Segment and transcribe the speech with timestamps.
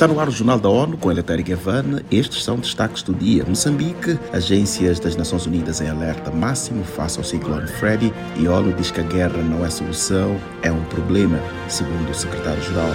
[0.00, 2.00] Está no ar o Jornal da ONU com Eletéria Gavan.
[2.10, 3.44] Estes são destaques do dia.
[3.44, 8.90] Moçambique, agências das Nações Unidas em alerta máximo face ao ciclone Freddy e ONU diz
[8.90, 11.38] que a guerra não é solução, é um problema,
[11.68, 12.94] segundo o secretário-geral.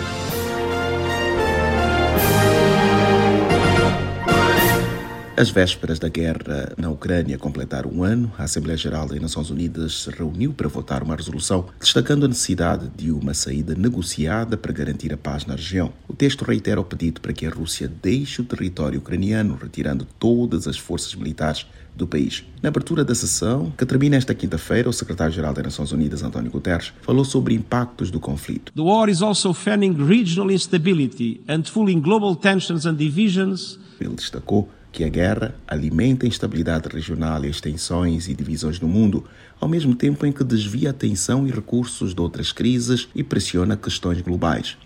[5.38, 8.31] As vésperas da guerra na Ucrânia completaram um ano.
[8.38, 12.89] A Assembleia Geral das Nações Unidas se reuniu para votar uma resolução destacando a necessidade
[12.95, 15.91] de uma saída negociada para garantir a paz na região.
[16.07, 20.69] O texto reitera o pedido para que a Rússia deixe o território ucraniano, retirando todas
[20.69, 22.46] as forças militares do país.
[22.61, 26.93] Na abertura da sessão, que termina esta quinta-feira, o secretário-geral das Nações Unidas, António Guterres,
[27.02, 28.71] falou sobre impactos do conflito.
[28.74, 33.77] The war is also fanning regional instability and fueling global tensions and divisions.
[33.99, 38.88] Ele destacou que a guerra alimenta a instabilidade regional e as tensões e divisões no
[38.88, 39.25] mundo,
[39.59, 44.21] ao mesmo tempo em que desvia atenção e recursos de outras crises e pressiona questões
[44.21, 44.77] globais.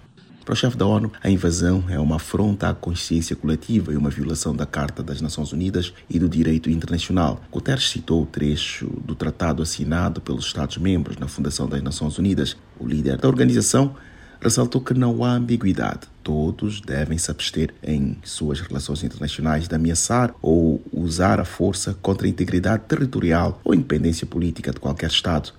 [0.43, 4.09] Para o chefe da ONU, a invasão é uma afronta à consciência coletiva e uma
[4.09, 7.39] violação da Carta das Nações Unidas e do direito internacional.
[7.51, 12.57] Guterres citou o trecho do tratado assinado pelos Estados-membros na Fundação das Nações Unidas.
[12.79, 13.95] O líder da organização
[14.41, 16.01] ressaltou que não há ambiguidade.
[16.23, 22.27] Todos devem se abster em suas relações internacionais de ameaçar ou usar a força contra
[22.27, 25.53] a integridade territorial ou independência política de qualquer Estado.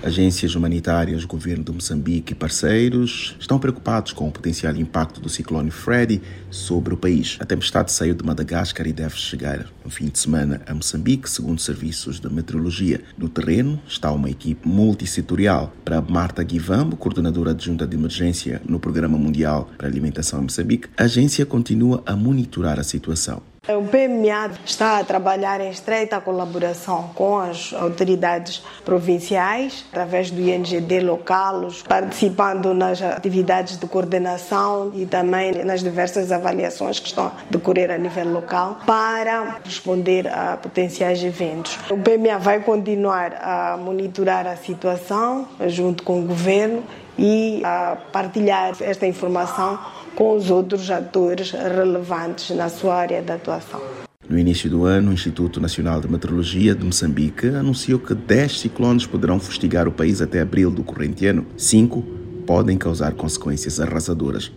[0.00, 5.72] Agências humanitárias, governo de Moçambique e parceiros estão preocupados com o potencial impacto do ciclone
[5.72, 7.36] Freddy sobre o país.
[7.40, 11.60] A tempestade saiu de Madagascar e deve chegar no fim de semana a Moçambique, segundo
[11.60, 13.00] serviços de meteorologia.
[13.18, 15.74] No terreno está uma equipe multissetorial.
[15.84, 20.88] Para Marta Guivambo, coordenadora adjunta de emergência no Programa Mundial para a Alimentação em Moçambique,
[20.96, 23.42] a agência continua a monitorar a situação.
[23.68, 31.00] O PMA está a trabalhar em estreita colaboração com as autoridades provinciais, através do INGD
[31.00, 37.90] local, participando nas atividades de coordenação e também nas diversas avaliações que estão a decorrer
[37.90, 41.78] a nível local para responder a potenciais eventos.
[41.90, 46.82] O PMA vai continuar a monitorar a situação junto com o governo
[47.18, 49.78] e a partilhar esta informação
[50.14, 53.80] com os outros atores relevantes na sua área de atuação.
[54.28, 59.06] No início do ano, o Instituto Nacional de Meteorologia de Moçambique anunciou que 10 ciclones
[59.06, 61.46] poderão fustigar o país até abril do corrente ano.
[61.56, 62.02] Cinco
[62.46, 64.52] podem causar consequências arrasadoras.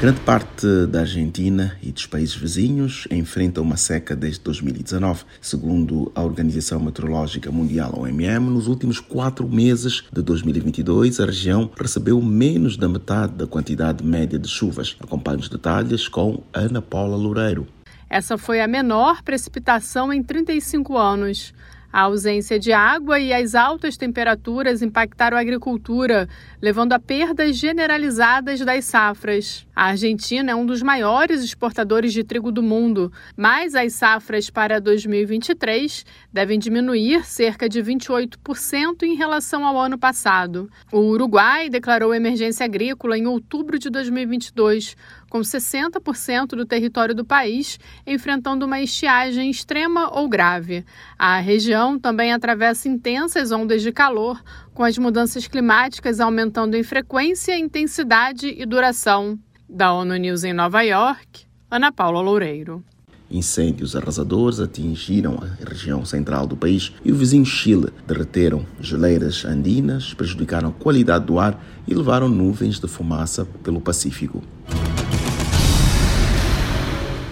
[0.00, 5.24] Grande parte da Argentina e dos países vizinhos enfrenta uma seca desde 2019.
[5.40, 12.22] Segundo a Organização Meteorológica Mundial, OMM, nos últimos quatro meses de 2022, a região recebeu
[12.22, 14.96] menos da metade da quantidade média de chuvas.
[15.00, 17.66] Acompanhe os detalhes com Ana Paula Loureiro.
[18.08, 21.52] Essa foi a menor precipitação em 35 anos.
[21.90, 26.28] A ausência de água e as altas temperaturas impactaram a agricultura,
[26.60, 29.66] levando a perdas generalizadas das safras.
[29.74, 34.80] A Argentina é um dos maiores exportadores de trigo do mundo, mas as safras para
[34.80, 40.70] 2023 devem diminuir cerca de 28% em relação ao ano passado.
[40.92, 44.94] O Uruguai declarou emergência agrícola em outubro de 2022,
[45.28, 50.84] com 60% do território do país enfrentando uma estiagem extrema ou grave.
[51.18, 51.38] A
[51.78, 54.42] região também atravessa intensas ondas de calor,
[54.74, 59.38] com as mudanças climáticas aumentando em frequência, intensidade e duração.
[59.68, 62.82] Da ONU News em Nova York, Ana Paula Loureiro.
[63.30, 70.14] Incêndios arrasadores atingiram a região central do país e o vizinho Chile derreteram geleiras andinas,
[70.14, 74.42] prejudicaram a qualidade do ar e levaram nuvens de fumaça pelo Pacífico.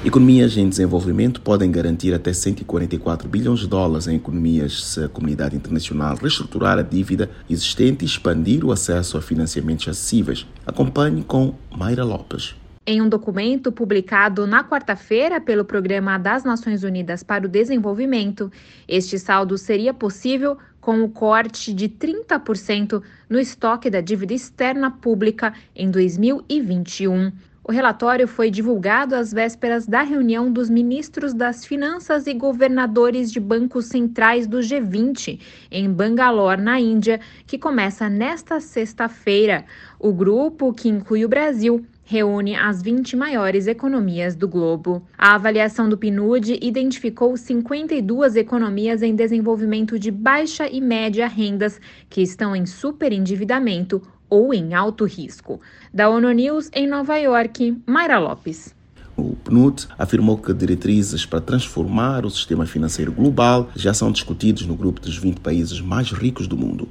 [0.06, 5.56] Economias em desenvolvimento podem garantir até 144 bilhões de dólares em economias se a comunidade
[5.56, 10.46] internacional reestruturar a dívida existente e expandir o acesso a financiamentos acessíveis.
[10.64, 12.54] Acompanhe com Mayra Lopes.
[12.86, 18.48] Em um documento publicado na quarta-feira pelo Programa das Nações Unidas para o Desenvolvimento,
[18.86, 25.52] este saldo seria possível com o corte de 30% no estoque da dívida externa pública
[25.74, 27.32] em 2021.
[27.68, 33.40] O relatório foi divulgado às vésperas da reunião dos ministros das Finanças e governadores de
[33.40, 39.64] bancos centrais do G20 em Bangalore, na Índia, que começa nesta sexta-feira.
[39.98, 45.04] O grupo, que inclui o Brasil, reúne as 20 maiores economias do globo.
[45.18, 52.22] A avaliação do PNUD identificou 52 economias em desenvolvimento de baixa e média rendas que
[52.22, 55.60] estão em superendividamento ou em alto risco.
[55.92, 58.74] Da ONU News em Nova York, Mayra Lopes.
[59.16, 64.76] O PNUD afirmou que diretrizes para transformar o sistema financeiro global já são discutidos no
[64.76, 66.86] grupo dos 20 países mais ricos do mundo.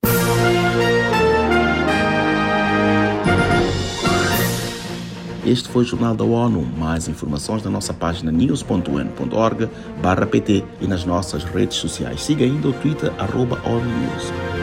[5.46, 6.66] Este foi o Jornal da ONU.
[6.76, 12.24] Mais informações na nossa página news.un.org/pt e nas nossas redes sociais.
[12.24, 13.64] Siga ainda o Twitter @onu_news.
[13.64, 14.55] ONU News.